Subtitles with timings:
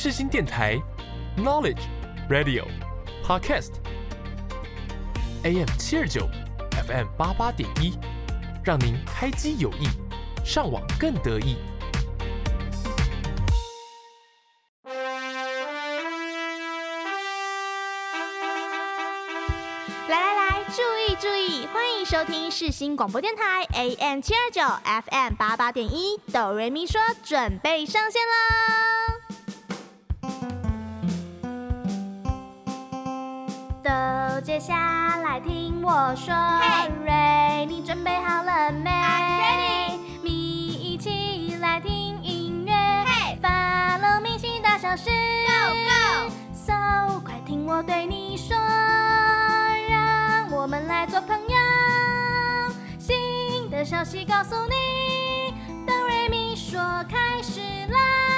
[0.00, 0.80] 世新电台
[1.36, 1.80] ，Knowledge
[2.30, 2.64] Radio
[3.26, 3.66] Podcast，AM
[5.76, 6.20] 七二九
[6.86, 7.98] ，FM 八八点一，
[8.62, 9.88] 让您开机有益，
[10.44, 11.56] 上网更得意。
[20.06, 24.62] 来来来，注意注意，欢迎收听世新广播电台 AM 七二九
[25.10, 28.97] FM 八八点一，哆瑞咪说准备上线啦！
[34.38, 36.32] 都接下来听我说，
[37.04, 39.98] 瑞 Hey，你准备好了没？I'm ready。
[40.22, 45.74] 咪一起来听音乐，Hey，Follow 明星大小事，Go
[46.30, 48.56] Go，So 快听我对你说。
[49.88, 51.56] 让我们来做朋友，
[52.96, 55.52] 新的消息告诉你，
[55.84, 56.78] 哆瑞咪说
[57.10, 57.60] 开始
[57.92, 58.37] 啦。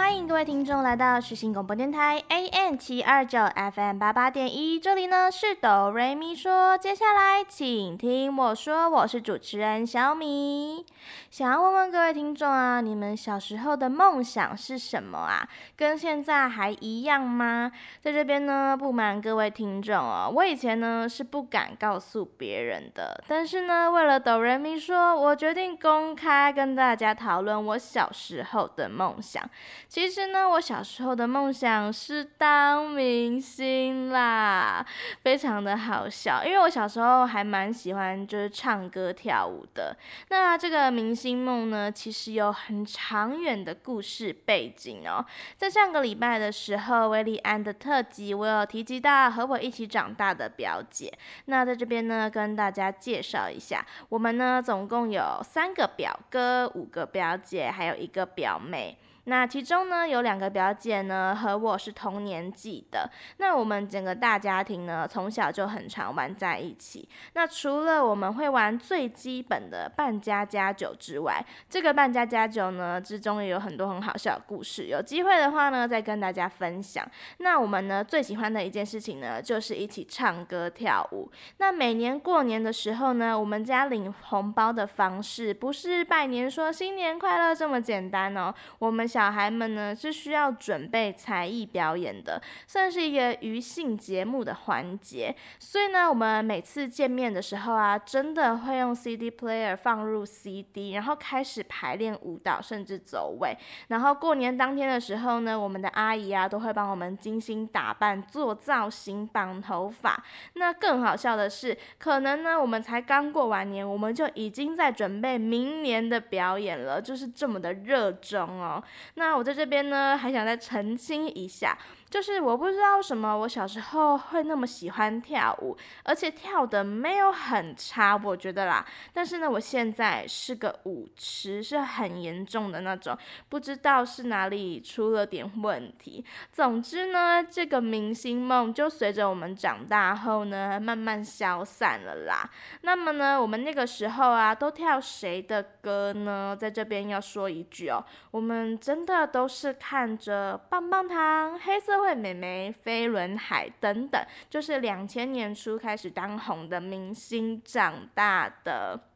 [0.00, 3.38] 欢迎各位听众来到世新广播电台 AM 七二九
[3.74, 10.86] FM 八八点一，这里呢是哆瑞咪说，接下来请听我说，我是主持人小米。
[11.30, 15.46] 想要问问各位听众啊，你们小时候的梦想是什么啊？
[15.76, 17.70] 跟现在还一样吗？
[18.00, 29.48] 在这边呢，不瞒各位听众哦，我以前呢是不敢告诉别人的，但是呢，为了哆瑞咪说，我决定公开跟大家讨论我小时候的梦想。
[29.90, 34.86] 其实呢，我小时候的梦想是当明星啦，
[35.22, 36.44] 非常的好笑。
[36.44, 39.96] 因为我小时候还蛮喜欢就是唱歌跳舞的。
[40.28, 45.26] 那这个明星梦呢，其实有很长远的故事背景哦。
[45.56, 51.12] 在上个礼拜的时候，威利安的特辑，我有提及到和我一起长大的表姐。
[51.46, 58.96] 那在这边呢，跟大家介绍一下，我们呢总共有三个表哥，五个表姐，还有一个表妹。
[59.24, 63.08] 那其中呢，有两个表姐呢和我是同年纪的。
[63.36, 67.06] 那我们整个大家庭呢，从小就很常玩在一起。
[67.34, 74.84] 那除了我们会玩最基本的扮家家酒之外，这个扮家家酒呢之中也有很多很好笑的故事。
[74.86, 77.06] 有机会的话呢，再跟大家分享。
[77.38, 81.30] 那我们呢最喜欢的一件事情呢，就是一起唱歌跳舞。
[81.58, 89.09] 那每年过年的时候呢，我们家领红包的方式不是拜年说新年快乐这么简单哦，我们。
[89.10, 95.34] 小孩们呢是需要准备才艺表演的，算是一个余兴节目的环节。
[95.58, 103.56] 所以呢，我们每次见面的时候啊，真的会用 CD player 放入 CD，然后开始排练舞蹈，甚至走位。
[103.88, 110.22] 然后过年当天的时候呢，我们的阿姨啊都会帮我们精心打扮、做造型、绑头发。
[110.54, 118.82] 那更好笑的是，可能呢我们才刚过完年，我们就已经在准备明年的表演了，就是这么的热衷哦。
[119.14, 121.76] 那我在这边呢，还想再澄清一下。
[122.10, 128.84] 就是我不知道什么我小时候会那么喜欢跳舞，而且跳的没有很差，我觉得啦。
[129.12, 133.16] 但是呢，我现在是个舞痴，是很严重的那种，
[133.48, 136.24] 不知道是哪里出了点问题。
[136.52, 142.50] 总之呢，这个明星梦就随着我们长大后呢，慢慢消散了啦。
[142.80, 146.56] 那么呢，我们那个时候啊，都跳谁的歌呢？
[146.58, 159.09] 在这边要说一句哦，我们真的都是看着棒棒糖、黑色会美眉、飞轮海等等，就是两千年初开始当红的明星长大的。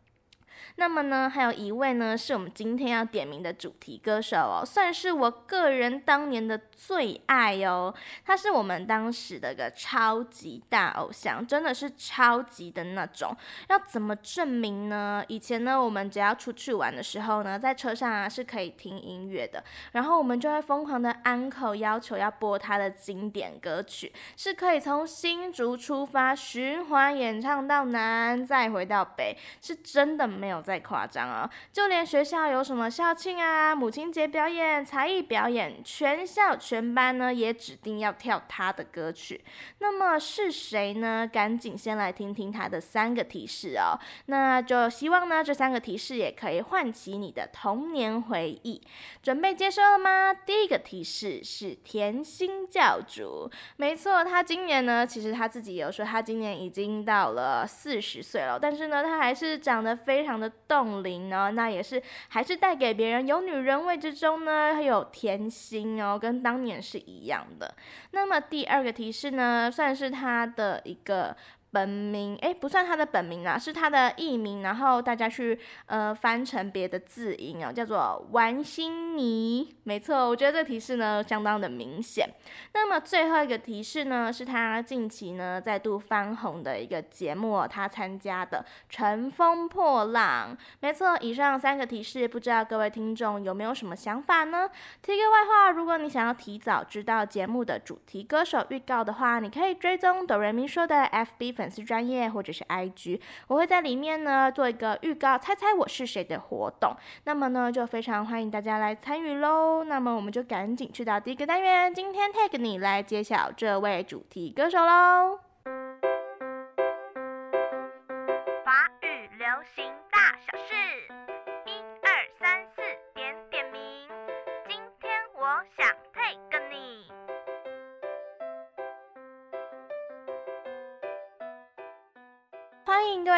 [0.77, 7.95] 那么呢，还有一位呢，是我们今天要点名的主题歌手哦，算是我个人当年的最爱哦。
[8.25, 13.35] 他是我们当时的个超级大偶像，真的是超级的那种。
[13.69, 15.25] 要怎么证明呢？
[15.29, 30.64] 以前呢，我们只要出去玩的时候呢，在车上啊是可以听音乐的，然后我们就会疯狂的安可要求要播他的经典歌曲，是可以从新竹出发循环演唱到南，再回到北，是真的没有。
[30.65, 39.45] 再夸张哦，就连学校有什么校庆啊、母亲节表演、才艺表演，全校全班呢也指定要跳他的歌曲。
[39.79, 41.29] 那么是谁呢？
[41.31, 43.95] 赶紧先来听听他的三个提示哦。
[44.27, 48.83] 那就希望呢这三个提示也可以唤起你的童年回忆。
[49.23, 50.33] 准备接收了吗？
[50.33, 60.25] 第一个提示是甜心教主，没错，他今年呢其实他自己有说他今年已经到了四十岁了，但是呢他还是长得非。
[60.25, 67.75] 常的冻龄呢，那也是还是带给别人有女人味之中呢，还有甜心哦，跟当年是一样的。
[68.13, 71.37] 那么第二个提示呢，算是他的一个。
[71.75, 79.75] 本名哎，不算他的本名啊，是他的艺名，然后大家去呃翻成别的字音哦，叫做王心妮。
[79.83, 82.31] 没错，我觉得这个提示呢相当的明显。
[82.75, 90.57] 那么最后一个提示呢，是他近期呢再度翻红的一个节目哦，他参加的《乘风破浪》。
[90.79, 94.71] 没错，以上三个提示，不知道各位听众有没有什么想法呢？
[95.03, 101.64] 提个外话，如果你想要提早知道节目的主题歌手预告的话，你可以追踪哆瑞咪说的 FB 粉。
[101.65, 103.19] 粉丝专业或者是 IG，
[103.49, 106.95] 我会在里面呢做一个预告，猜猜我是谁的活动。
[107.25, 109.83] 那么呢，就非常欢迎大家来参与喽。
[109.85, 115.54] 那么我们就赶紧去到第一个单元，今天 tag 你来揭晓这位主题歌手喽。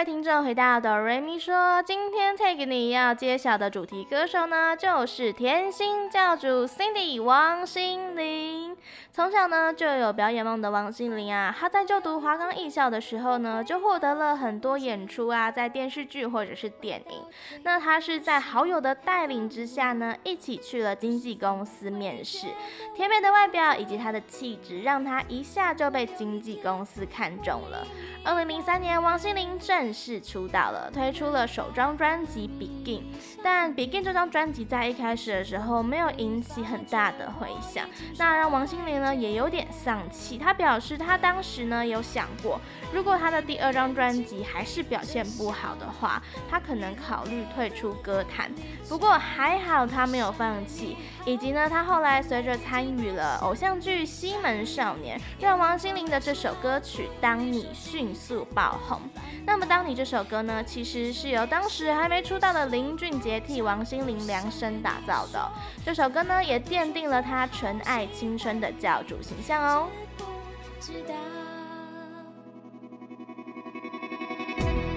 [0.07, 8.77] 听众回到哆瑞咪说，今天 tag 你要揭晓的主题歌手呢，就是甜心教主 Cindy 王心凌。
[9.13, 17.25] 从小呢就有表演梦的王心凌啊，她在就读华冈艺校的时候呢，就获得了很多演出啊，在电视剧或者是电影。
[17.65, 22.47] 那她是在好友的带领之下呢，一起去了经纪公司面试。
[22.95, 27.85] 甜美的外表以及她的气质，让她一下就被经纪公司看中了。
[28.27, 32.99] 二零零三年，王心凌正式出道了，推出了首张专辑《Begin》。
[33.41, 37.89] 但《Begin》这张专辑在一开始的时候没有引起很大的回响，
[38.19, 40.37] 那让王心凌呢也有点丧气。
[40.37, 42.61] 她表示，她当时呢有想过，
[42.93, 46.21] 如果她的第二张专辑还是表现不好的话，
[46.51, 48.51] 她可能考虑退出歌坛。
[48.89, 50.97] 不过还好她没有放弃，
[51.27, 59.01] 以及呢，他后来随着参与了偶像剧《西门少年》，让王心凌的这首歌曲《当你》迅速爆红。
[59.45, 65.51] 那么，《当你》这首歌呢，其实是由当时还没出道的林俊杰替王心凌量身打造的。
[65.85, 69.89] 这首歌呢，也奠定了他纯爱青春的教主形象哦。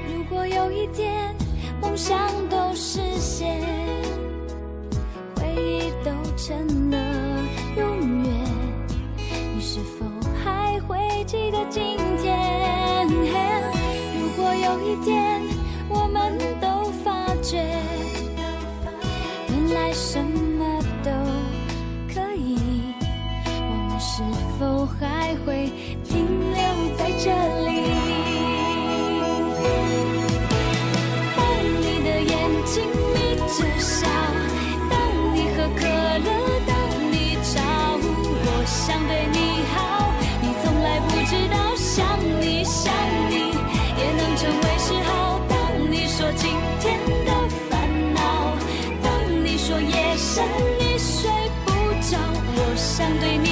[0.08, 1.36] 如果有一天
[1.82, 3.60] 梦想都实现，
[5.50, 6.98] 回忆都成了
[7.75, 8.30] 永远，
[9.56, 10.06] 你是否
[10.44, 12.38] 还会记得今天？
[14.19, 15.42] 如果有一天
[15.90, 17.57] 我们都发觉，
[19.50, 21.10] 原来什么都
[22.13, 22.57] 可以，
[23.46, 24.22] 我们是
[24.60, 25.72] 否还会
[26.04, 26.28] 停
[53.18, 53.49] 情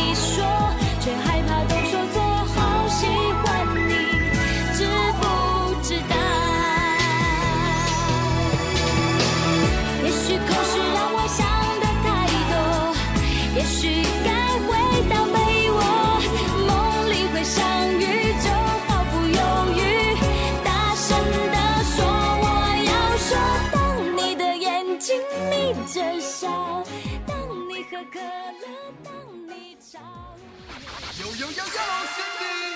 [31.46, 32.67] 话多说一。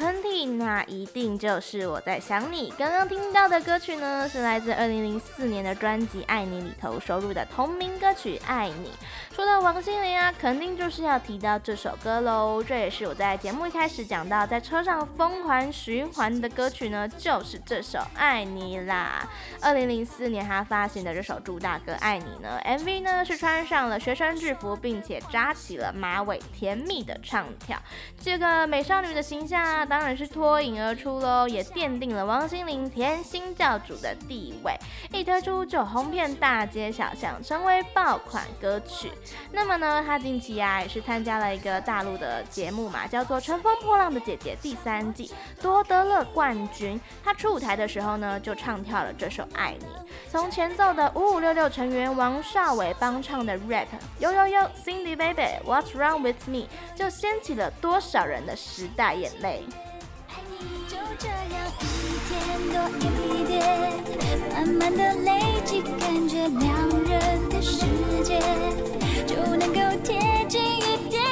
[0.00, 2.72] 喷嚏，那一定就是我在想你。
[2.78, 8.88] 刚刚听到的歌曲呢，是来自二零零四年的专辑《爱你》里头收录的同名歌曲《爱你》。
[9.32, 12.60] 说到王心凌啊，肯定就是要提到这首歌喽。
[12.60, 19.24] 这也是我在节目一开始讲到，在车上疯狂循环的歌曲呢，就是这首《爱你》啦。
[19.60, 27.80] 二零零四年他发行的这首主打歌《爱你》呢，MV 呢是穿上了学生制服，并且扎起了马尾，甜蜜的唱跳。
[28.20, 34.76] 这个美少女的形象啊，当然是脱颖而出喽，也奠定了王心凌甜心教主的地位。
[35.12, 39.12] 一推出就红遍大街小巷，成为爆款歌曲。
[39.52, 47.00] 那么呢，她近期啊也是参加了一个大陆的节目嘛，叫做《乘风破浪的姐姐》第三季，夺得了冠军。
[47.24, 49.86] 她出舞台的时候呢，就唱跳了这首《爱你》，
[50.30, 53.86] 从前奏的五五六六成员王少伟帮唱的 rap，
[54.18, 59.64] 呦呦呦，Cindy baby，What's wrong with me，就掀起了多少人的时代眼泪。
[60.88, 61.84] 就这样一
[62.28, 62.30] 天
[62.72, 63.52] 多一点，
[64.52, 65.28] 慢慢的累
[65.64, 66.68] 积，感觉两
[67.04, 67.86] 人的世
[68.24, 68.38] 界
[69.26, 71.22] 就能够贴近一点。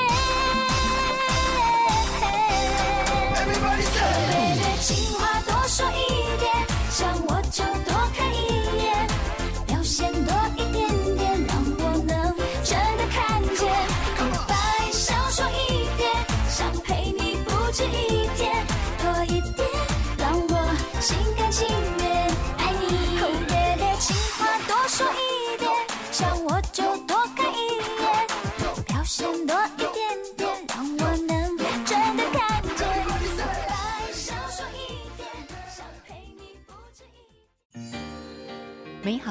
[3.35, 3.99] Everybody say，
[4.80, 6.17] 情话多说一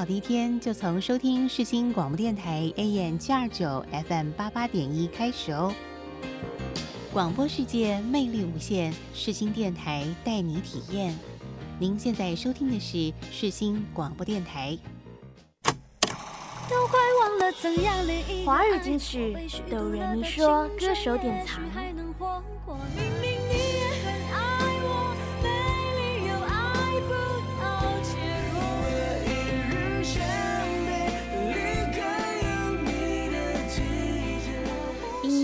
[0.08, 5.74] 美好的一天就从收听世新广播电台 AM 七二九 FM 八八点一开始哦。
[7.12, 11.14] 广播世界魅力无限，世新电台带你体验。
[11.78, 14.78] 您现在收听的是世新广播电台。
[16.70, 19.36] 都快忘了怎样的一个爱，华语金曲
[19.70, 21.62] 哆瑞咪说歌手典藏。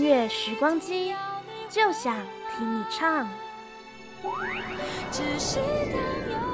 [0.04, 1.14] 月时光机。
[1.74, 2.14] 就想
[2.56, 3.26] 听你唱。
[5.10, 5.98] 只是当
[6.30, 6.53] 有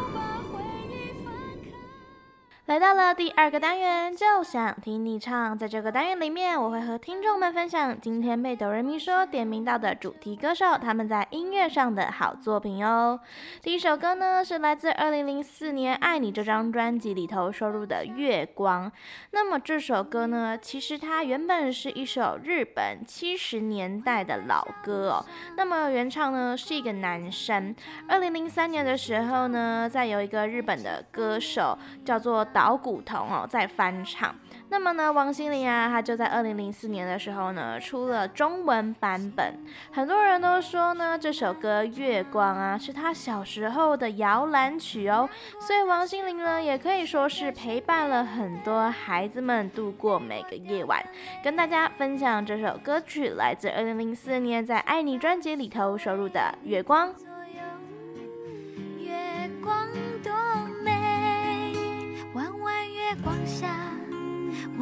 [2.70, 5.58] 来到了第二个单元，就想听你唱。
[5.58, 13.18] 在这个单元里面，我会和听众们分享今天被哆瑞咪说点名到的主题歌手，他们在音乐上的好作品哦。
[13.60, 18.86] 第一首歌呢，是来自二零零四年《爱你》这张专辑里头收录的《月光》。
[19.32, 25.26] 那么这首歌呢，其实它原本是一首日本七十年代的老歌哦。
[25.56, 27.74] 那么原唱呢是一个男生。
[28.08, 34.34] 二零零三年的时候呢，在有一个日本的歌手叫做老古铜哦，在翻唱。
[34.68, 39.54] 那么呢，王心凌啊，她就在二零零四年的时候呢，出了中文版本。
[39.90, 45.26] 很多人都说呢，这首歌《月光》啊，是她小时候的摇篮曲哦。
[45.58, 51.02] 所以王心凌呢，也可以说是陪伴了很多孩子们度过每个夜晚。
[51.42, 57.08] 跟大家分享这首歌曲，来自二零零四年在《爱你》专辑里头收录的《月光》。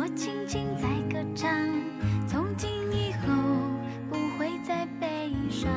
[0.00, 1.50] 我轻轻在歌唱。
[2.28, 3.34] 从今以后
[4.08, 5.68] 不会再悲伤。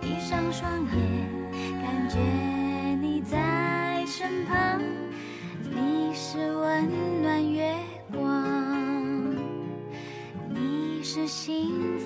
[0.00, 1.52] 闭上双眼，
[1.82, 2.18] 感觉
[2.98, 4.80] 你在身旁。
[5.70, 6.88] 你是温
[7.20, 7.76] 暖月
[8.10, 9.36] 光，
[10.48, 11.97] 你是幸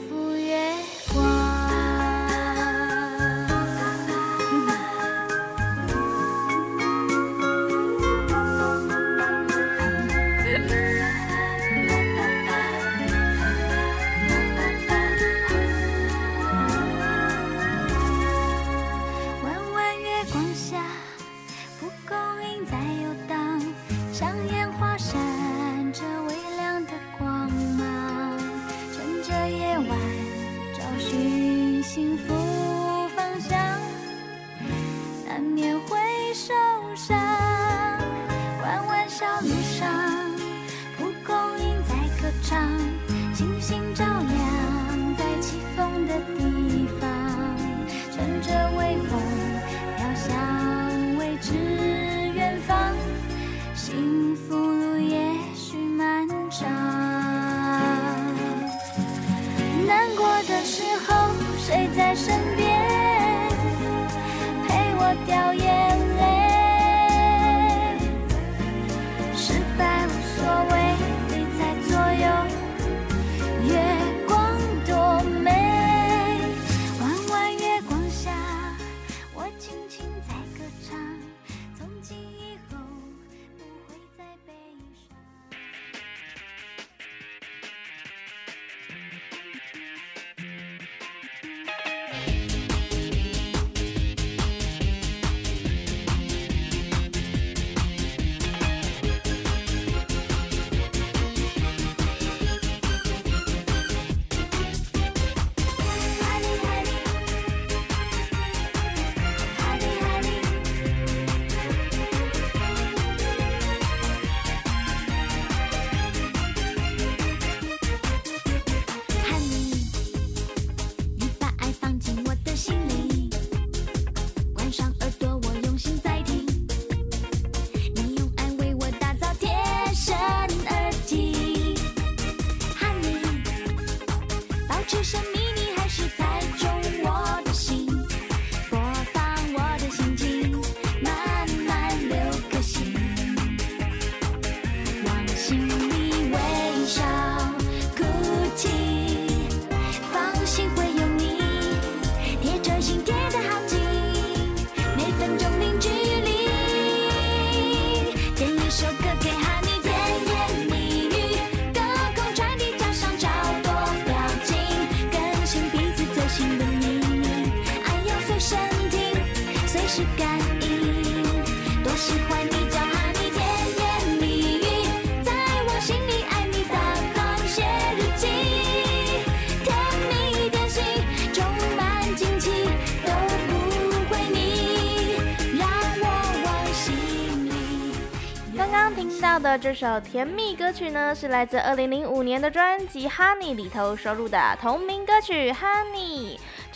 [189.62, 195.54] 这首甜蜜歌曲呢，是来自二零零五年的专辑《Honey》里头收录的同名歌曲《Honey》。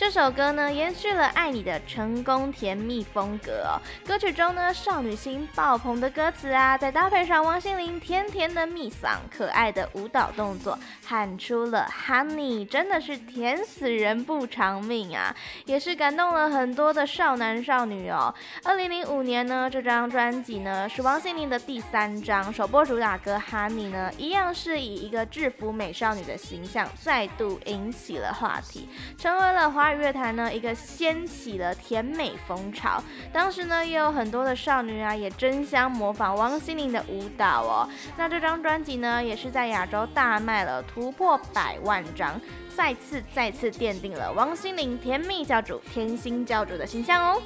[0.07, 3.75] 这首歌呢，延续了《爱你的成功甜蜜风格》哦。
[4.07, 15.35] 歌曲中呢，少女心爆棚的歌词啊，再搭配上王心凌甜甜的蜜嗓、可爱的舞蹈动作，喊出了 “Honey”，真的是甜死人不偿命啊！
[15.65, 18.33] 也是感动了很多的少男少女哦。
[18.63, 29.96] 二零零五年呢，这张专辑呢是王心凌的第三张，首播主打歌《Honey》呢，一样是以一个制服美少女的形象，再度引起了话题，成为了华语。
[29.97, 33.03] 乐坛呢，一个掀起了甜美风潮。
[33.33, 37.89] 当时呢，也有很多的少女啊，也争相模仿王心凌的舞蹈哦。
[38.17, 42.39] 那这张专辑呢，也是在亚洲大卖了，突破百万张，
[42.75, 47.41] 再次再次奠定了王心凌甜蜜教主、甜心教主的形象哦。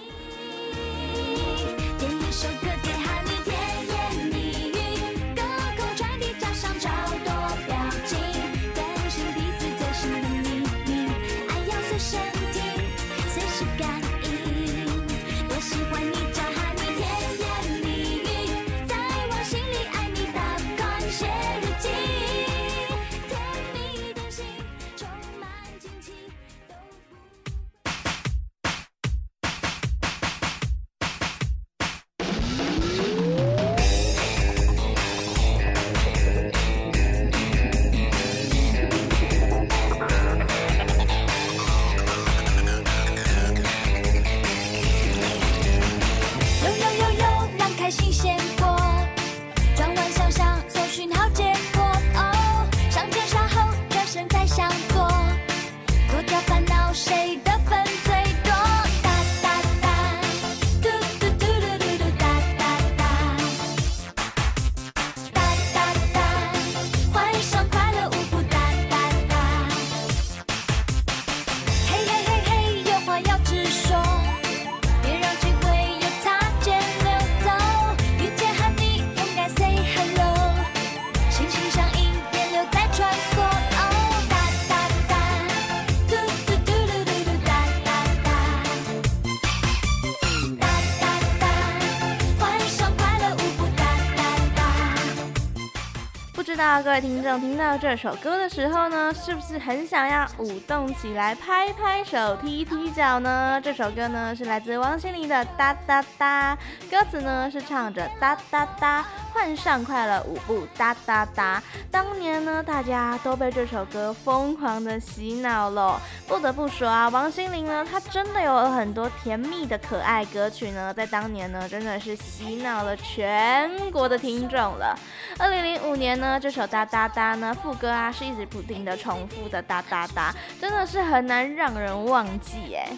[96.83, 103.59] 各位听听到这首歌的时候呢，是不是很想要舞动起来，拍拍手，踢踢脚呢？
[103.63, 106.57] 这首歌呢是来自王心凌的《哒哒哒》，
[106.89, 109.05] 歌词呢是唱着哒哒哒。
[109.33, 116.01] 换上快乐舞步哒哒哒，当年呢，大家都被这首歌疯狂的洗脑了。
[116.27, 124.99] 不得不说啊，王心凌呢，她真的有很多甜蜜的可爱歌曲呢，在当年呢，真的是洗脑了全国的听众了。
[125.39, 132.89] 二零零五年呢，这首哒哒哒呢，副歌啊是一直不停的重复的哒哒哒，真的是很难让人忘记哎。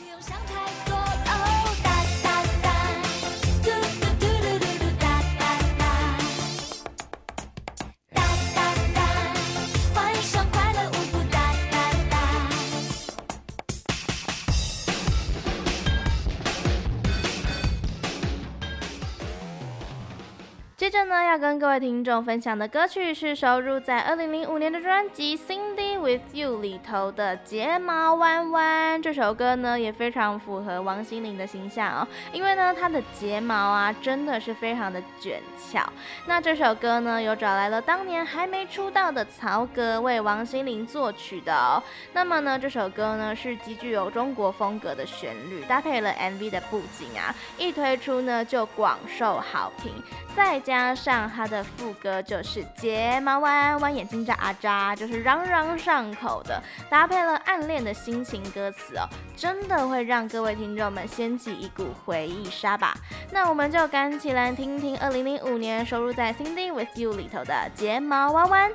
[20.94, 29.00] 着呢，要跟各位听众分享的歌曲是收录在二零零五年的专辑《Cindy with You》里头的《睫毛弯弯》。
[29.04, 35.82] 这首歌呢，也非常符合王心凌的形象哦，因为呢，她的睫毛啊，真的是非常的卷翘。
[36.28, 41.82] 那这首歌呢，又找来了当年还没出道的曹格为王心凌作曲的哦。
[42.14, 49.92] 那么呢，这首歌呢，是极具有中国风格的旋律，搭配了 MV 的布景啊，一推出呢，就广受好评。
[50.36, 62.98] 再加加上它的副歌就是睫毛弯弯，眼睛眨啊眨，就是朗朗上口的，搭配了暗恋的心情歌词哦，真的会让各位听众们掀起一股回忆杀吧。
[63.32, 68.72] 那我们就赶紧来听听2005年收录在《Cindy with You》里头的睫毛弯弯。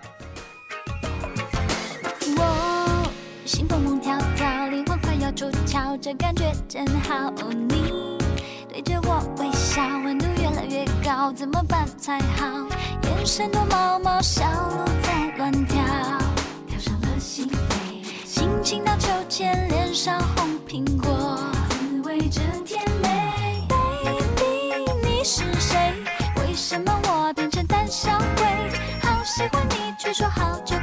[2.39, 3.13] 我
[3.45, 7.31] 心蹦蹦跳跳，灵魂快要出窍，这感觉真好，
[7.69, 8.17] 你。
[8.71, 10.25] 对着我微笑，温度
[11.09, 12.47] 要，怎么办才好？
[13.05, 15.83] 眼神躲猫猫，小鹿在乱跳，
[16.67, 21.39] 跳上了心扉，心情到秋千，脸上红苹果，
[21.71, 23.67] 滋味真甜美。
[23.71, 25.95] Baby，你是谁？
[26.43, 28.47] 为什么我变成胆小鬼？
[29.01, 30.77] 好喜欢你，却说好久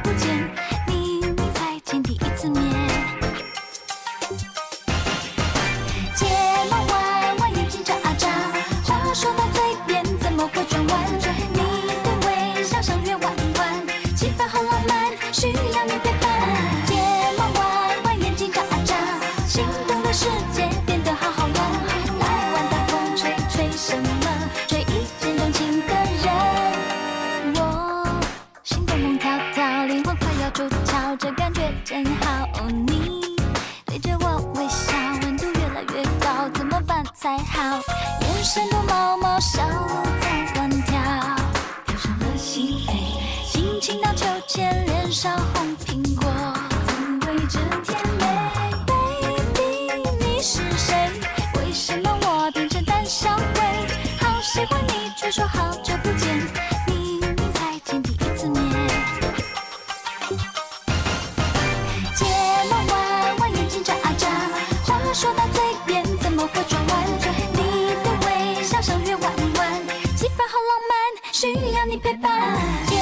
[71.36, 72.95] 需要你陪伴。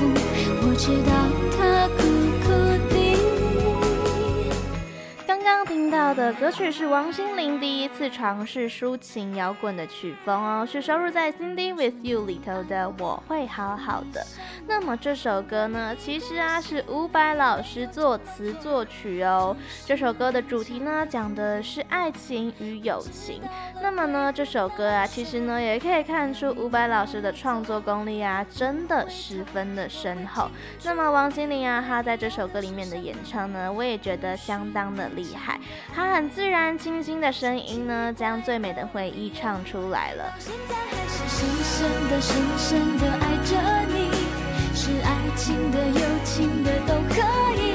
[0.00, 1.17] 我知道
[6.34, 14.20] 歌曲是王心凌第一次尝试抒情摇滚的曲风哦，是收录在《Cindy with You》里头的《我会好好的》。
[14.66, 19.56] 那么这首歌呢，其实啊是伍佰老师作词作曲哦。
[19.86, 23.40] 这首歌的主题呢，讲的是爱情与友情。
[23.80, 30.50] 那么呢，这首歌啊，其实呢也可以看出伍佰老师的创作功力啊，真的十分的深厚。
[30.84, 35.58] 那么王心凌啊，她在这首歌里面的演唱呢，我也觉得相当的厉害。
[35.94, 40.24] 她很自然清新的声音呢，将最美的回忆唱出来了。
[40.24, 41.78] 到现在还是深深
[42.10, 43.54] 的、深深的爱着
[43.86, 44.10] 你，
[44.74, 47.22] 是爱情的、友情的都可
[47.54, 47.70] 以，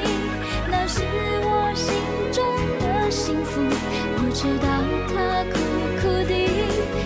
[0.70, 1.00] 那是
[1.40, 1.96] 我心
[2.30, 2.44] 中
[2.80, 3.62] 的幸福。
[3.62, 4.68] 我知道
[5.08, 5.56] 它苦
[6.02, 6.36] 苦的，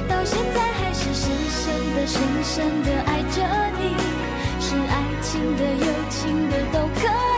[0.08, 3.38] 到现在还是深深的、深深的爱着
[3.78, 3.94] 你，
[4.58, 7.06] 是爱情的、友情的都可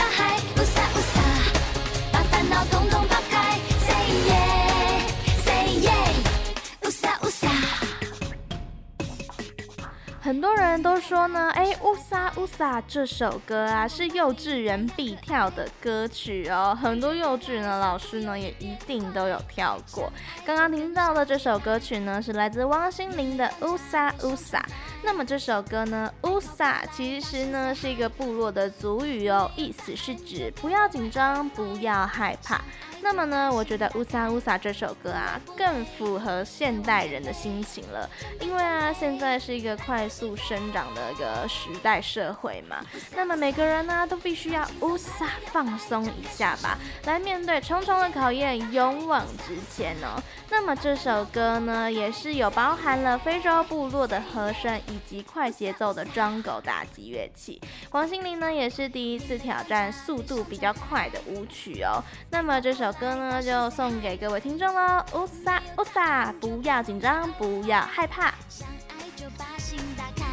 [10.31, 16.73] 很多人都说呢，哎，乌萨乌萨这首歌啊，是幼稚园必跳的歌曲哦。
[16.81, 20.09] 很多幼稚园的老师呢，也一定都有跳过。
[20.45, 24.65] 刚刚听到的这首歌曲呢，是来自汪心凌的乌萨乌萨。
[25.03, 32.61] 那么这首歌呢，乌萨其实呢是一个部落的族语哦，意思是指不要紧张，不要害怕。
[33.03, 38.07] 那么呢，我觉得乌撒乌撒这首歌啊，更符合现代人的心情了。
[38.39, 42.77] 因为啊，现在是一个快速生长的一个时代社会嘛。
[43.15, 50.21] 那么每个人呢，都必须要乌撒放松一下吧，来面对重重的考验，勇往直前哦。
[50.49, 57.59] 那么这首歌呢，也是有包含了非洲部落的和声以及快节奏的装狗打击乐器。
[57.91, 61.99] 王心凌呢，也是第一次挑战速度比较快的舞曲哦。
[62.29, 62.90] 那么这首。
[62.93, 68.33] 歌呢就送给各位听众喽，雾撒雾撒，不要紧张，不要害怕。
[68.49, 70.25] 想爱就把心打开，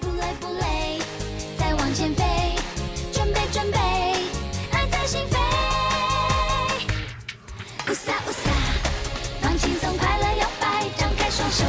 [0.00, 0.98] 不累不累，
[1.58, 2.24] 再往前飞，
[3.12, 3.78] 准备准备，
[4.72, 5.38] 爱在心扉。
[7.90, 8.50] 雾撒雾撒，
[9.40, 11.64] 放轻松，快乐摇摆，张开双手，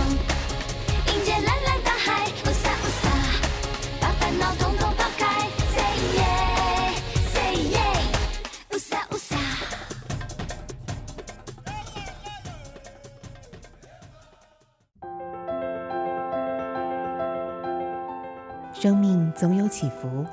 [18.81, 20.25] 生命总有起伏，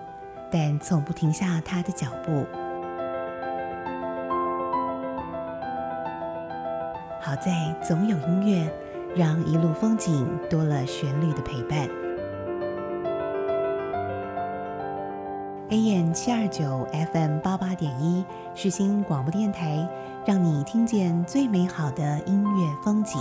[0.53, 2.47] 但从不停下他的脚步。
[7.21, 8.73] 好在总有音乐，
[9.17, 11.89] 让一路风景多了旋律的陪伴。
[15.71, 19.85] AM 七二九 FM 八八点一，世新广播电台，
[20.25, 23.21] 让你听见最美好的音乐风景。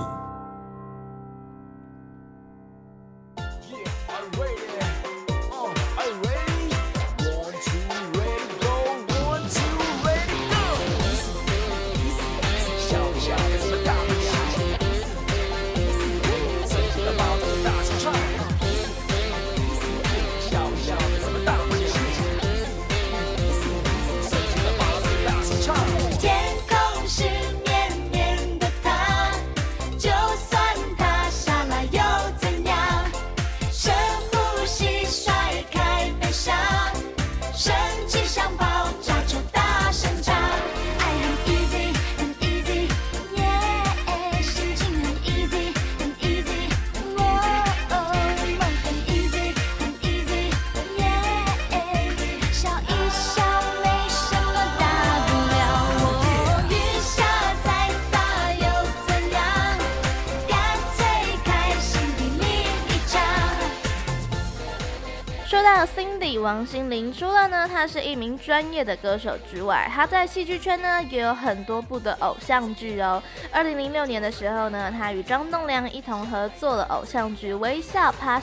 [66.66, 73.22] 心凌除了呢，她是一名专业的歌手之外，她在戏剧圈呢也有很多部的偶像剧哦。
[73.52, 78.42] 二零零六年的时候呢，她与张栋梁一同合作了偶像剧《微笑 Pasta》。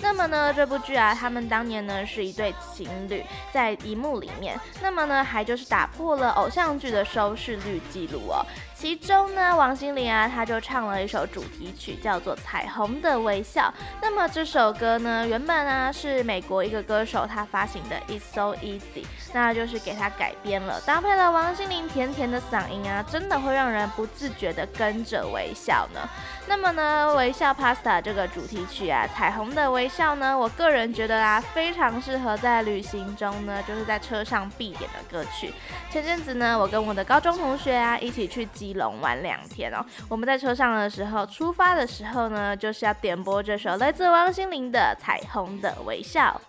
[0.00, 8.44] 那么呢，这部剧啊，他们当年呢是一对情侣在荧幕里面，那么呢还就是打破了偶像剧的收视率记录哦。
[8.78, 13.62] 其中呢，王心凌啊，她就唱了一首主题曲，叫做《彩虹的微笑》。
[14.02, 26.00] 那么这首歌呢，原本啊是美国一个歌手他发行的《It's So Easy》，那就是给他改编了，搭配了王心凌甜甜的嗓音啊，真的会让人不自觉的跟着微笑呢。
[26.48, 35.52] 那么呢，微笑 Pasta 这个主题曲啊，《彩虹的微笑》呢，我个人觉得啊，非常适合在旅行中呢，就是在车上必点的歌曲。
[35.90, 39.84] 前阵子呢，我跟我的高中同学啊一起去基隆玩两天哦。
[40.08, 46.40] 我们在车上的时候，出发的时候呢，就是要点播这首来自王心凌的《彩虹的微笑》。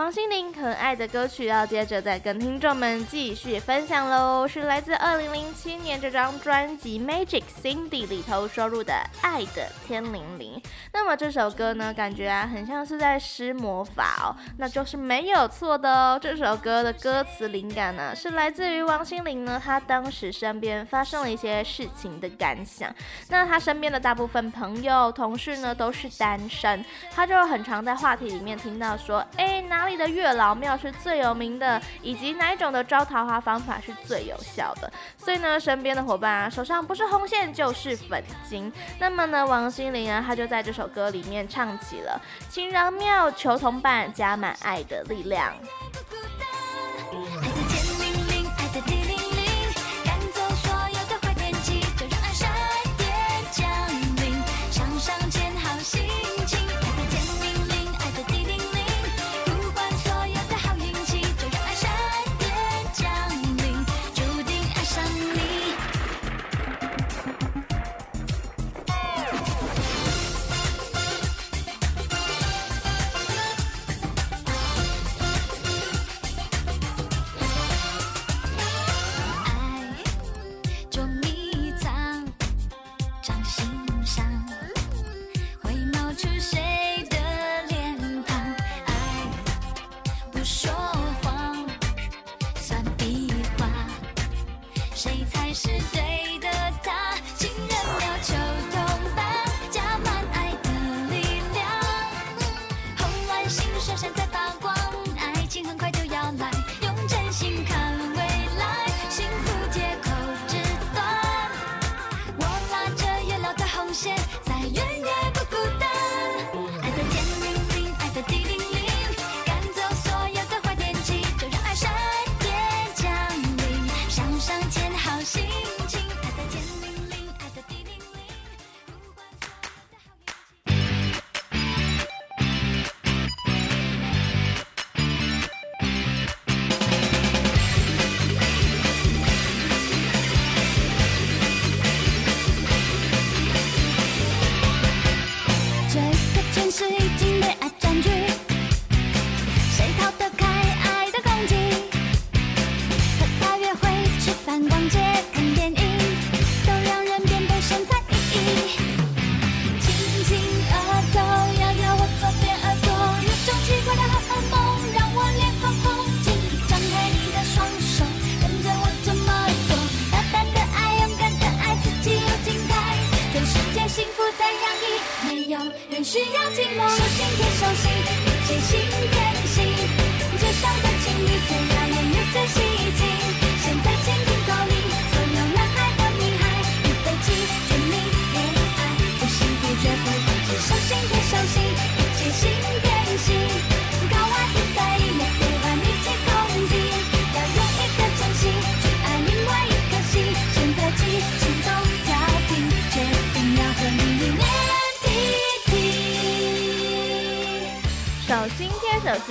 [0.00, 10.58] 王心凌可爱的歌曲要接着再跟听众们继续分享喽，是来自二零零七年这张专辑《Magic Cindy》里头收录的《爱的天灵灵》。
[10.94, 16.18] 那么这首歌呢，感觉啊很像是在施魔法哦，那就是没有错的哦。
[16.20, 22.90] 这首歌的歌词灵感呢，是来自于王心凌呢，她当时身边发生了一些事情的感想。
[23.28, 26.82] 那她身边的大部分朋友、同事呢都是单身，
[27.14, 29.89] 她就很常在话题里面听到说，哎哪里。
[29.96, 34.92] 的月老庙是最有名的，以及哪一种的招桃花方法是最有效的？
[35.16, 38.72] 所以呢，身边的伙伴啊，手上不是红线就是粉金。
[38.98, 45.54] 那么呢，王心凌啊，她就在这首歌里面唱起了“情人庙求同伴，加满爱的力量”。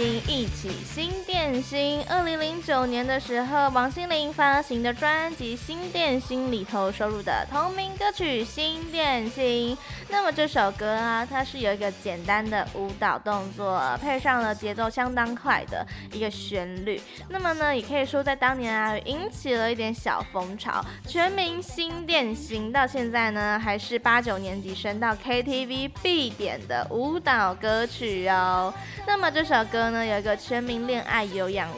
[0.04, 2.04] 一起心电心。
[2.10, 9.76] 二零零九年的时候，王心凌发行的专辑《心电心》里头收录的同名歌曲《心电心》。
[10.12, 17.00] 那么这首歌啊，它是有一个简单的舞蹈动作，配上了节奏相当快的一个旋律。
[17.30, 20.84] 那么呢，也可以说在当年啊，引起了一点小风潮。
[21.08, 28.74] 全民心电心到现在呢，还是八九年级生到 KTV 必点的舞蹈歌曲哦。
[29.06, 29.60] 那么这首。
[29.70, 31.70] 歌呢，有一个全民恋爱有氧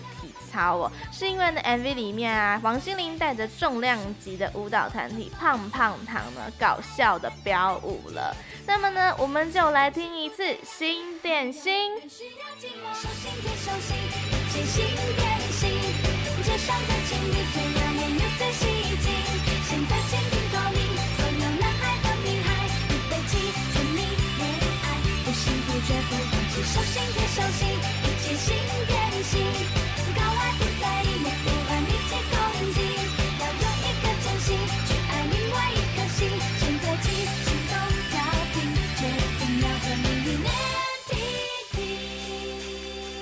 [0.52, 8.36] 体操哦，是因为呢 MV 里面啊，王心凌带着重量级的舞蹈团体胖胖糖呢，搞笑的飙舞了。
[8.68, 11.94] 那么呢，我们就来听一次心电心。
[26.64, 28.56] 手心贴手心，一起心
[28.88, 29.81] 连心，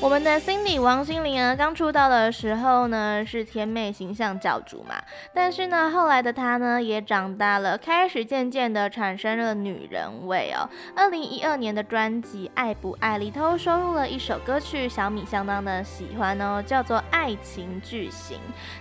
[0.01, 4.95] 我们的 Cindy 王心凌啊，刚出道的时候呢，是甜美形象教主嘛。
[5.33, 10.69] 但是呢，后来的她呢也长大了，开始渐渐的产生了女人味哦。
[10.95, 18.37] 二零一二年的专辑《爱不爱》里头收录了一首歌曲，小米相当的喜欢哦，叫做《爱情巨型》。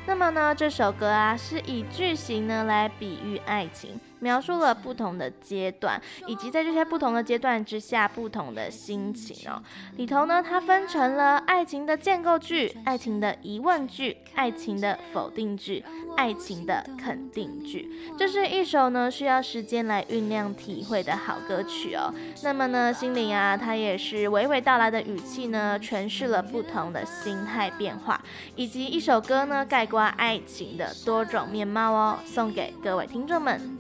[0.07, 3.99] 那么呢，这首歌啊是以巨型呢来比喻爱情。
[4.21, 9.63] 描述了不同的阶段，以及在这些不同的阶段之下不同的心情哦。
[9.97, 15.85] 里头呢，它分成了爱情的建构句、爱情的疑问句、爱情的否定句、
[16.17, 17.91] 爱情的肯定句。
[18.19, 22.13] 这是一首呢需要时间来酝酿体会的好歌曲哦。
[22.43, 28.21] 那么呢，心灵啊，它也是娓娓道来的语气呢，诠释了不同的心态变化，
[28.57, 32.19] 以及一首歌呢概括爱情的多种面貌哦。
[32.27, 33.79] 送给各位听众们。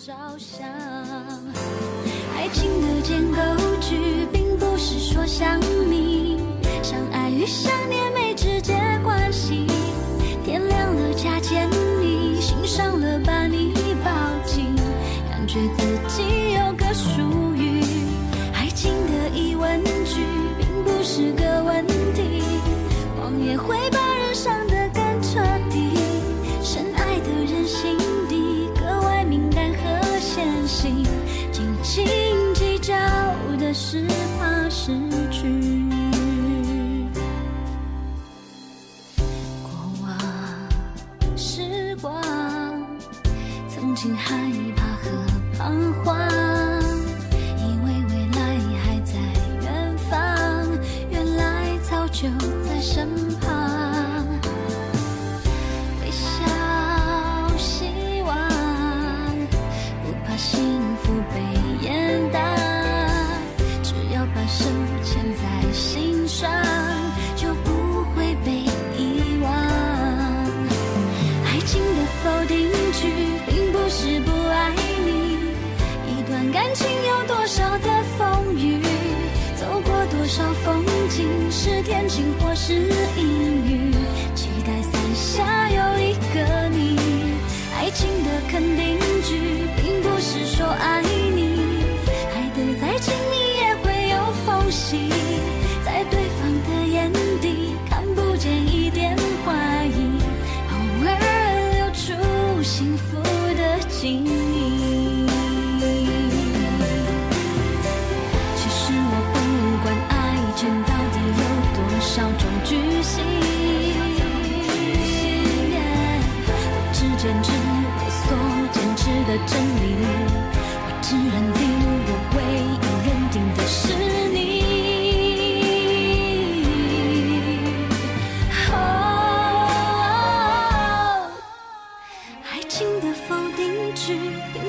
[2.36, 3.40] 爱情的建构
[3.80, 5.58] 句，并不是说想
[5.90, 6.38] 你，
[6.82, 9.66] 相爱与想念没直接关系。
[10.44, 11.66] 天亮了加见
[11.98, 13.72] 你，心伤了把你
[14.04, 14.10] 抱
[14.44, 14.76] 紧，
[15.30, 17.57] 感觉自己有个属于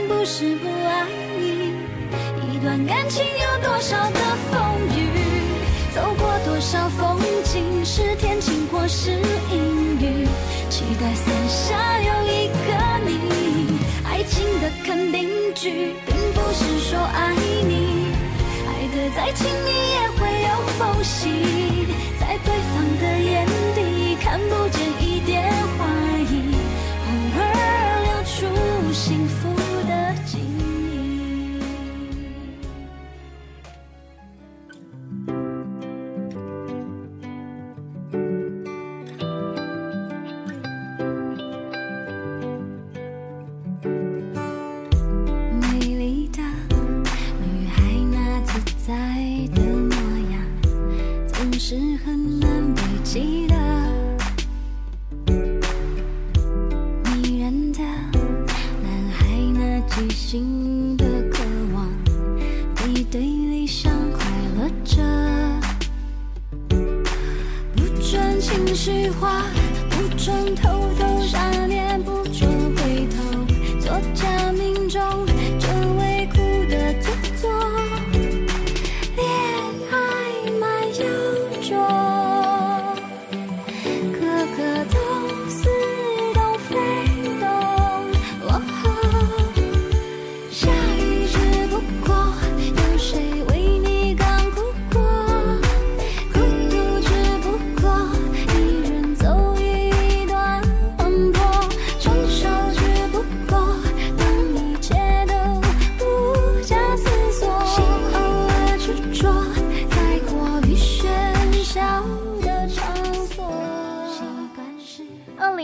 [0.09, 1.05] 不是不爱
[1.37, 1.75] 你
[2.51, 4.59] 一段感情有多少的风
[4.97, 5.07] 雨
[5.93, 7.08] 走过多少风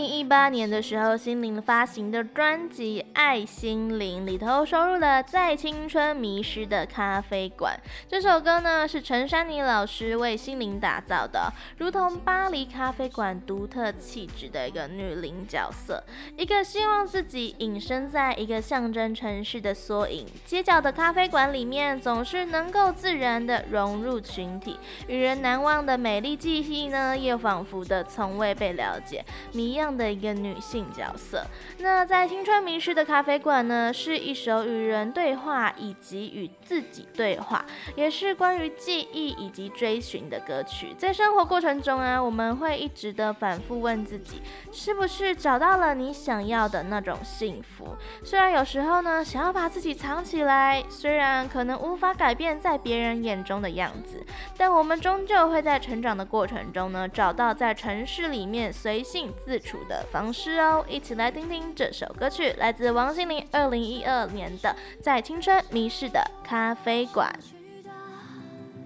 [0.06, 7.76] 一八年的时候，心灵发行的专辑《爱心灵》里头收录了《在青春迷失的咖啡馆》
[8.08, 16.02] 这首歌呢，是陈珊妮老师为心灵打造的，如同巴黎咖啡馆独特气质的一个女领角色，
[16.36, 20.24] 一个希望自己隐身在一个象征城市的缩影。
[20.44, 24.78] 街角的咖啡馆里面，总是能够自然的融入群体，
[25.08, 31.44] 与人难忘的美丽记忆呢，又仿佛的从未被了解，谜样的一个女性角色，
[31.78, 40.94] 那在青春迷失的咖啡馆呢，是一首与人对话以及与自己对话，也是关于记忆以及追寻的歌曲。
[40.98, 44.42] 在生活过程中啊，我们会一直的反复问自己，
[44.72, 47.96] 是不是找到了你想要的那种幸福？
[48.24, 54.24] 虽然有时候呢，想要把自己藏起来，虽然可能无法改变在别人眼中的样子，
[54.56, 67.32] 但我们终究会在成长的过程中呢，找到在城市里面随性自处的方式哦一起来听听这首歌曲来自王心凌二零一二年的在青春迷失的咖啡馆。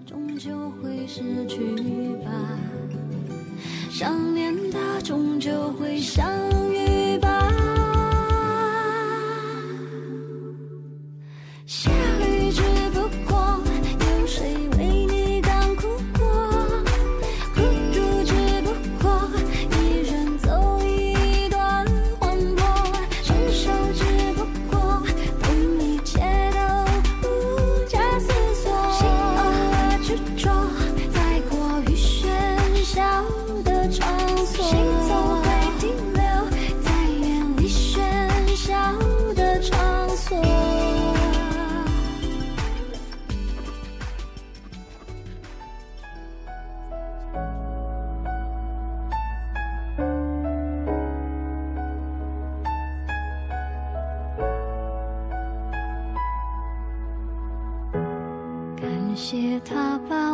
[0.05, 2.31] 终究会失去吧
[3.89, 4.53] 想念
[5.03, 6.25] 终究会相
[6.71, 7.27] 遇吧。
[11.65, 11.89] 下
[12.19, 12.61] 雨只
[12.93, 13.59] 不过
[13.99, 14.53] 有谁
[59.63, 60.30] 他吧。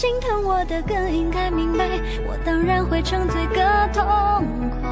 [0.00, 1.86] 心疼我的更应该明白，
[2.26, 3.60] 我当然会沉醉个
[3.92, 4.02] 痛
[4.80, 4.88] 快。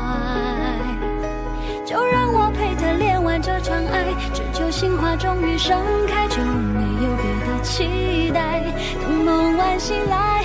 [1.82, 4.04] 就让我陪他恋完这场爱，
[4.34, 8.60] 只求心花终于盛开，就没有别的期待。
[9.00, 10.44] 等梦完醒来，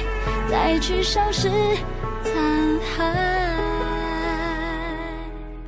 [0.50, 1.50] 再去收拾
[2.24, 2.34] 残
[2.96, 3.14] 骸。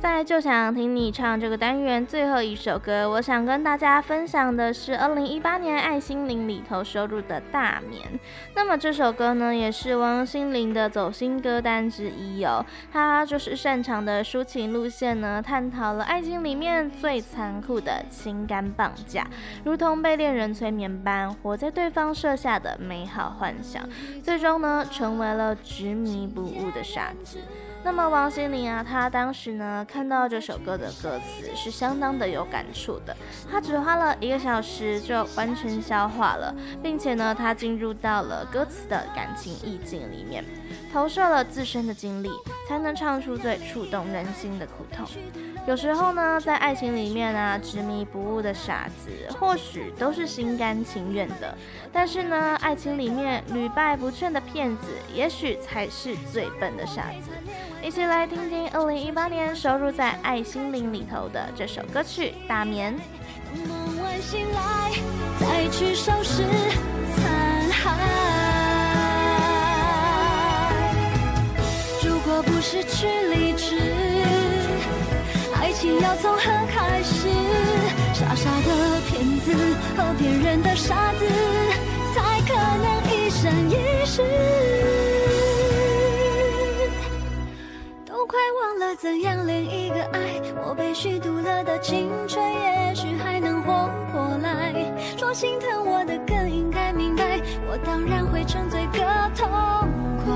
[0.00, 8.02] 在就想听你唱这个单元最后一首歌，我想跟大家分享的是二零一八年《爱心灵》里头收入的《大眠》。
[8.56, 12.64] 那么这首歌呢，也是王心凌的走心歌单之一哦。
[12.90, 19.26] 她就是擅长的抒情路线呢，探讨了爱情里面最残酷的情感绑架，
[19.62, 23.86] 如同被恋人催眠般，活在对方设下的美好幻想，
[24.24, 27.38] 最终呢，成为了执迷不悟的傻子。
[27.86, 33.16] 那么王心凌啊，她当时呢看到这首歌的歌词是相当的有感触的，
[33.48, 40.44] 她只花了一个小时就完全消化了，并且呢，她进入到了歌词的感情意境里面，
[40.92, 42.30] 投射了自身的经历，
[42.68, 45.06] 才能唱出最触动人心的苦痛。
[45.68, 51.56] 有时候呢，在爱情里面啊，执迷不悟的傻子，或许都是心甘情愿的，
[51.92, 57.30] 但是呢，爱情里面屡败不劝的骗子，也许才是最笨的傻子。
[57.82, 62.94] 一起来听听二零一八年收入在《爱心灵》里头的这首歌曲《大眠》。
[63.68, 64.90] 梦完醒来，
[65.38, 66.42] 再去收拾
[67.14, 67.92] 残骸。
[72.04, 73.78] 如果不失去理智，
[75.54, 77.28] 爱情要从何开始？
[78.12, 79.54] 傻傻的骗子
[79.96, 81.24] 和骗人的傻子，
[82.14, 85.05] 才可能一生一世。
[88.26, 94.74] 快忘了怎样恋一个爱，我被虚度了的青春，也许还能活过来。
[95.16, 98.98] 说心疼我的更应该明白，我当然会沉醉个
[99.36, 99.48] 痛
[100.24, 100.34] 快。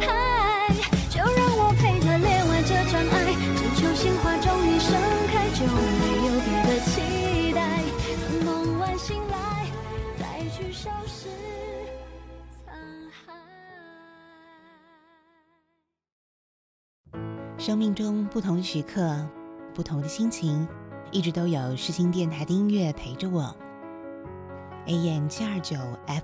[0.00, 0.74] 嗨
[1.08, 4.33] 就让我陪他恋完这场爱，只求心怀
[17.64, 19.26] 生命中不同的时刻，
[19.72, 20.68] 不同的心情，
[21.10, 23.56] 一直都有世新电台的音乐陪着我。
[24.84, 25.74] AM 七二九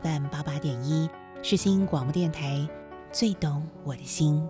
[0.03, 1.09] FM 八八点一，
[1.43, 2.69] 世新广播电台，
[3.11, 4.47] 最懂我的心。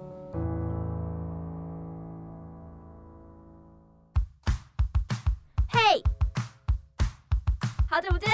[5.69, 6.03] 嘿，
[7.89, 8.29] 好久不见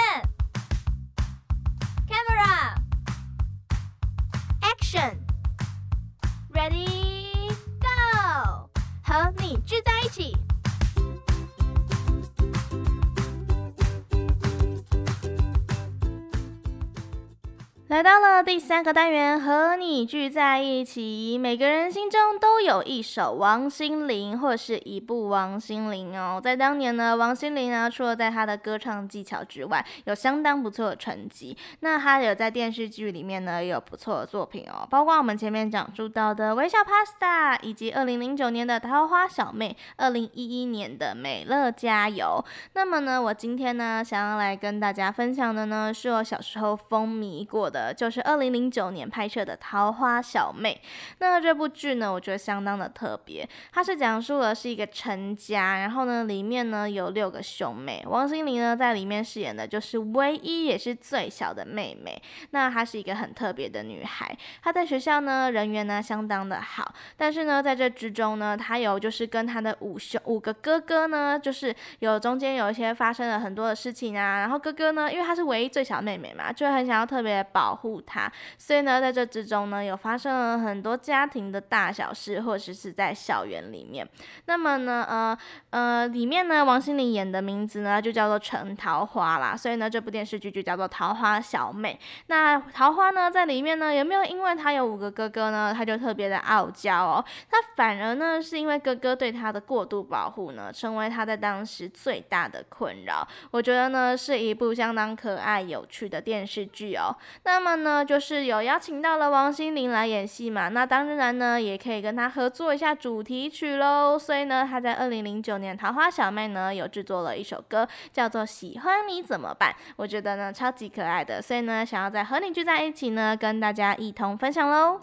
[18.06, 21.36] 到了第三个单元，和你聚在一起。
[21.36, 26.40] 每个人心中都有一首王心凌，或是一部王心凌哦。
[26.40, 31.58] 在当年呢，王心凌呢，除了在她的歌唱技巧之外，有相当不错的成绩。
[31.80, 42.40] 那她有在电视剧里面呢，有不错的作品哦，包括我们前面讲述到的《微笑 Pasta》，以及二零零九年的《桃花小妹》，二零一一年的《美乐加油》。
[42.74, 47.95] 那么呢，我今天呢，想要来跟大家分享的呢，是我小时候风靡过的。
[47.96, 50.78] 就是二零零九年拍摄的《桃花小妹》，
[51.18, 53.48] 那这部剧呢，我觉得相当的特别。
[53.72, 62.20] 它是讲述的是一个陈家，然后呢，里面呢有六个兄妹，王心凌呢在里面饰演的就是唯一也是最小的妹妹。
[62.50, 74.40] 那她是一个很特别的女孩，她在学校呢人缘呢相当的好，但是呢在这之中呢，她有就是跟她的五兄五个哥哥呢，就是有中间有一些发生了很多的事情啊。
[74.40, 77.75] 然后哥哥呢，因为她是唯一最小妹妹嘛，就很想要特别保。
[77.76, 84.08] 护他，所以呢，在这之中呢，有发生了很多家庭的大小事，或者是在校园里面。
[84.46, 85.38] 那么呢，呃
[85.70, 91.98] 呃，里面呢，王心凌演的名字呢，就叫做陈桃花啦，所以呢，这部电视剧就叫做《桃花小妹》。
[92.28, 97.24] 那桃花呢，在里面呢，有没有因为她有五个哥哥呢，她就特别的傲娇哦？
[97.50, 103.26] 她反而呢，是因为哥哥对她的过度保护呢，成为她在当时最大的困扰。
[103.50, 107.14] 我觉得呢，是一部相当可爱有趣的电视剧哦。
[107.44, 114.16] 那么呢，就是有邀请到了王心凌来演戏嘛，那当然呢，也可以跟她合作一下主题曲喽。
[114.16, 125.00] 所以呢，她在二零零九年《桃花小妹》呢，有制作了一首歌，叫做《喜欢你怎么办》，我觉得呢，超级可爱的，所以呢，想要再和你聚在一起呢，跟大家一同分享喽。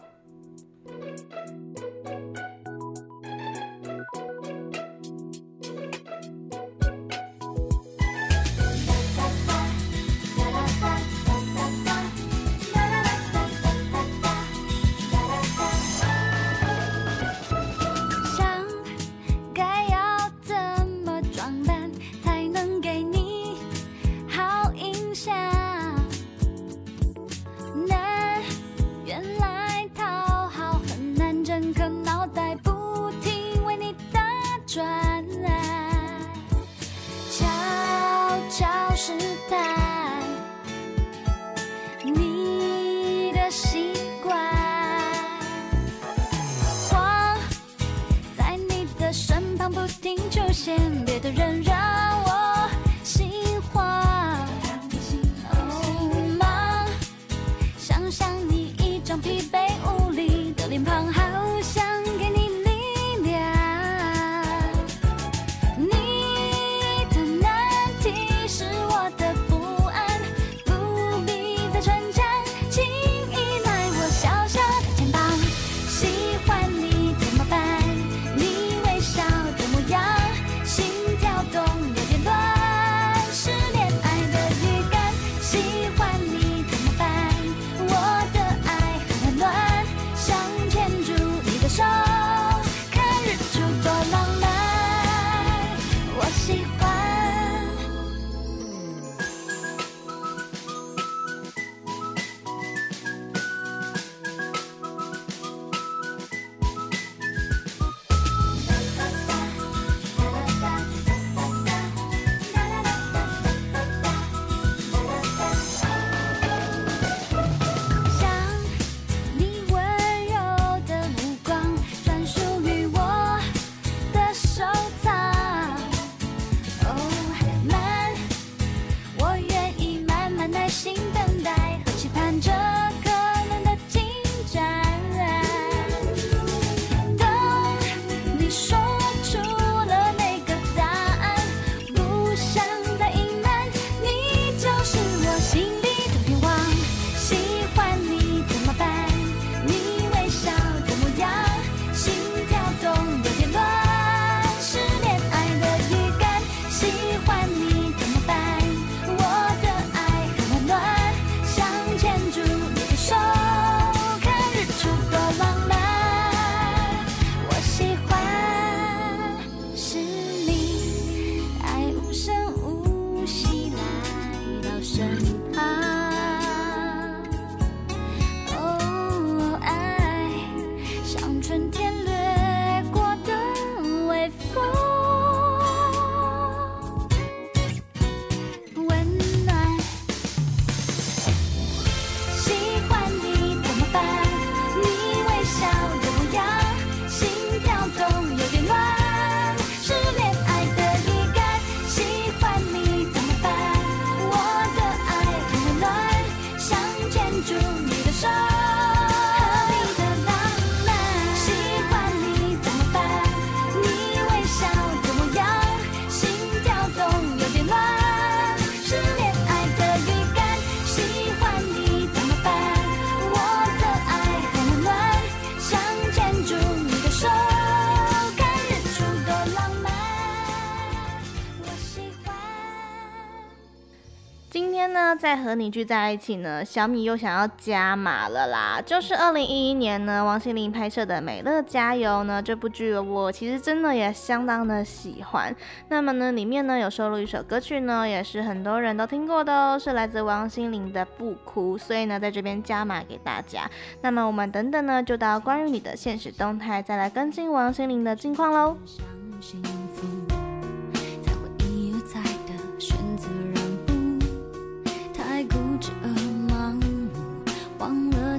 [235.24, 238.82] 在和你聚在一起呢，小米又想要加码了啦。
[238.86, 245.56] 就是二零一一年呢，王心凌拍摄的《美乐加油》呢这部剧，我其实真的也相当的喜欢。
[245.88, 251.78] 那么呢，里面呢有收录一首歌曲呢，也是很多人都听过的哦，是来自王心凌的《不哭》。
[251.82, 253.62] 所以呢，在这边加码给大家。
[254.02, 258.78] 那么我们等等呢，就到关于你的现实动态，再来更新王心凌的近况喽。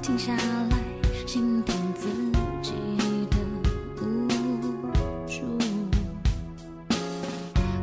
[0.04, 0.76] 停下来，
[1.26, 2.06] 心疼自
[2.60, 2.72] 己
[3.30, 3.38] 的
[4.02, 4.28] 无
[5.26, 5.40] 助。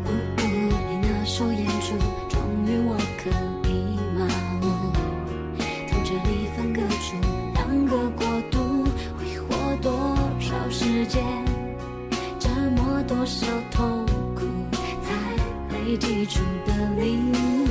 [0.06, 0.10] 呜呜，
[0.88, 1.98] 你那双眼珠，
[2.30, 3.32] 终于我可
[3.68, 4.22] 以麻
[4.62, 4.64] 木。
[5.90, 7.18] 从这里分割出
[7.56, 8.86] 两个国度，
[9.18, 9.92] 挥霍多
[10.40, 11.26] 少时间，
[12.38, 12.48] 折
[12.78, 14.06] 磨多少痛
[14.36, 14.42] 苦，
[15.02, 15.10] 才
[15.76, 17.71] 累积出的领悟。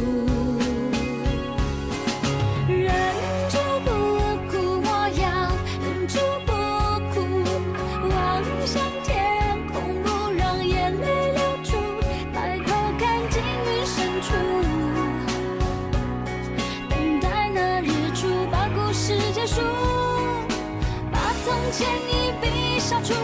[21.71, 23.15] 牵一笔消除。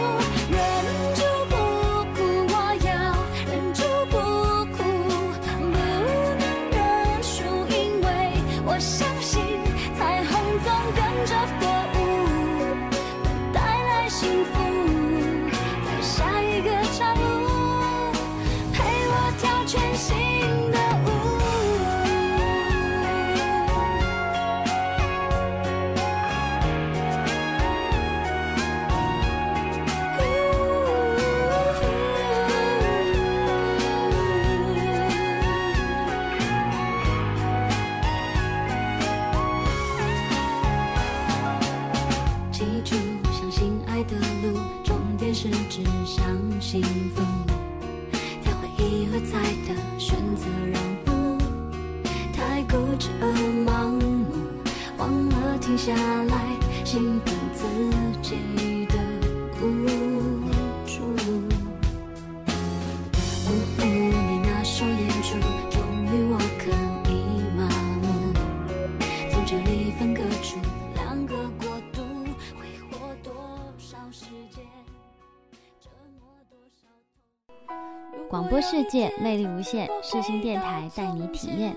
[78.69, 81.73] 世界魅力无限，世新电台带你体验。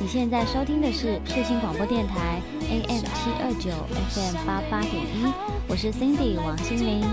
[0.00, 2.40] 你现在收听的是世新广播电台
[2.70, 3.70] AM 七二九
[4.08, 5.30] FM 八八点一，
[5.68, 7.04] 我是 Cindy 王心凌。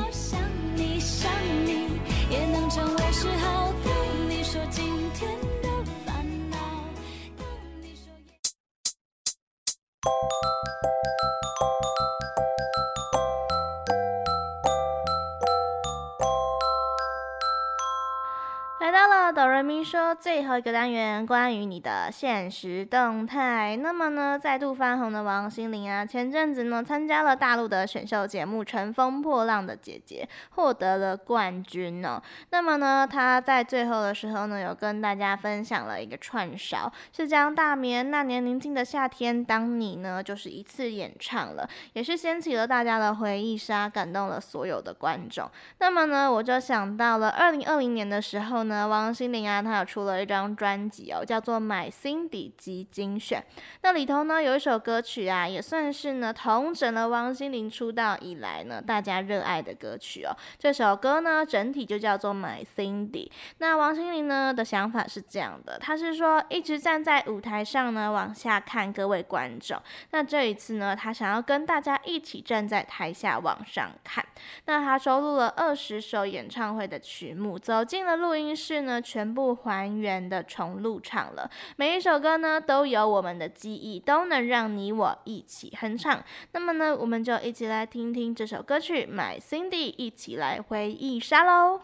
[20.45, 23.75] 最后一个单元关于你的现实动态。
[23.77, 32.21] 那么呢，再度翻红的王心凌啊，前阵子呢参加了大陆的选秀节目《乘风破浪的姐姐》，获得了冠军哦。
[32.51, 45.49] 那么呢，她在最后的时候呢，有跟大家分享了一个串烧，是将大眠那年宁静的夏天当你呢，就是一次演唱了，也是掀起了大家的回忆杀，感动了所有的观众。
[45.79, 49.25] 那么呢，我就想到了二零二零年的时候呢，王心。
[49.25, 53.39] 凌啊，他有出了一张张专辑哦，叫做《My Cindy 集精选》。
[53.81, 60.35] 那里头呢，有一首歌曲啊，也算是呢同整了王心凌出道以来呢大家热爱的歌曲哦。
[60.59, 63.27] 这首歌呢，整体就叫做《My Cindy》。
[63.59, 69.81] 那王心凌呢的想法是这样的，他是说一直站在舞台上呢往下看各位观众。
[70.11, 74.25] 那这一次呢，他想要跟大家一起站在台下往上看。
[74.65, 79.01] 那他收录了二十首演唱会的曲目，走进了录音室呢。
[79.05, 86.23] 全部还原的重录唱了，每一首歌呢都有我们的记忆，都能让你我一起哼唱。
[86.51, 91.81] 那么呢，我们就一起来听听这首歌曲《My Cindy》，一起来回忆杀喽。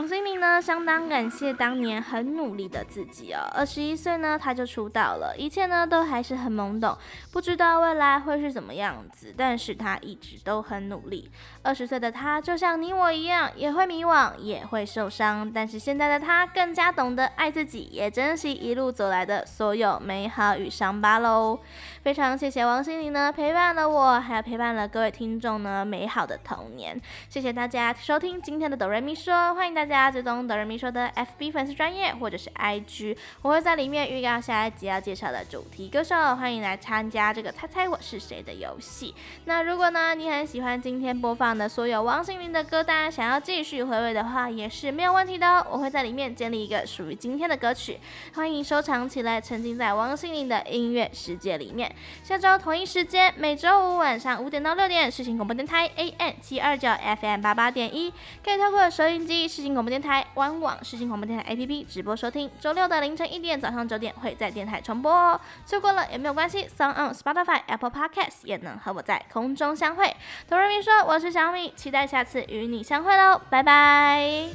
[0.00, 3.40] 王心凌呢，相当感谢当年很努力的自己哦。
[3.52, 6.96] 二十一岁呢，他就出道了，一切呢都还是很懵懂，
[7.30, 11.30] 不知道未来会是怎么样子，但是他一直都很努力。
[11.62, 21.58] 二十岁的他，就像你我一样，也会迷惘，也会受伤，但是现在的他更加懂得爱自己，也珍惜一路走来的所有美好与伤疤喽。
[22.02, 26.98] 非常谢谢王心凌呢，陪伴了我，还有陪伴了各位听众呢，美好的童年。
[27.28, 39.14] 谢谢大家收听今天的哆瑞咪说，欢迎大家追踪哆瑞咪说的 FB 粉丝专业或者是 IG，我会在里面预告下一集要介绍的主题歌手，欢迎来参加这个猜猜我是谁的游戏。
[39.46, 45.66] 那如果呢，你很喜欢今天播放的所有王心凌的歌单，想要继续回味的话，也是没有问题的哦。
[45.72, 47.98] 我会在里面建立一个属于今天的歌曲，
[48.34, 51.92] 欢迎收藏起来，沉浸在王心凌的音乐世界里面。
[52.22, 56.88] 下周同一时间，每周五晚上五点到六点，世新广播电台 AM 七二九
[57.20, 58.12] FM 八八点一，
[58.44, 62.50] 可以透过收音机世新广广播电台官网、视讯广播电台 APP 直播收听。
[62.60, 65.40] 周六的凌晨一点、早上九点会在电台重播哦。
[65.64, 70.14] 错过了也没有关系 s o n g on Spotify、Apple Podcast 也能和我在空中相会。
[70.46, 74.48] 同人明说，我是小米，期待下次与你相会喽，拜拜。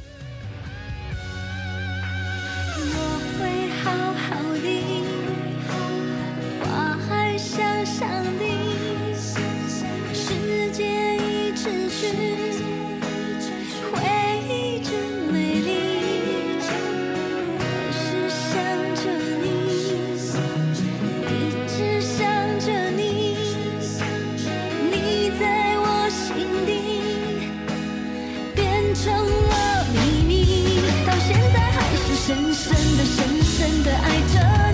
[2.77, 2.93] 我
[3.41, 4.67] 会好好的，
[6.61, 8.07] 花还想想
[8.37, 9.15] 你，
[10.13, 12.64] 时间一直去。
[32.25, 34.64] 深深的深深的爱着。